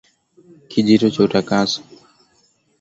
Kijito 0.69 1.07
cha 1.13 1.21
utakaso 1.27 1.79